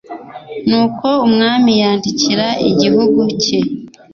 nuko 0.69 1.07
umwami 1.27 1.71
yandikira 1.81 2.47
igihugu 2.69 3.21
cye 3.41 3.59